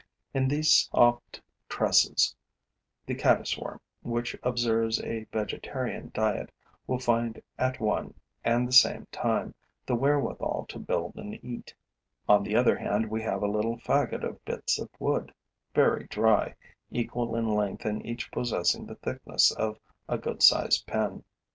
[0.33, 1.39] In these soft
[1.69, 2.35] tresses,
[3.05, 6.51] the caddis worm, which observes a vegetarian diet,
[6.87, 9.53] will find at one and the same time
[9.85, 11.75] the wherewithal to build and eat.
[12.27, 15.31] On the other hand, we have a little faggot of bits of wood,
[15.75, 16.55] very dry,
[16.89, 19.77] equal in length and each possessing the thickness of
[20.09, 21.23] a good sized pin.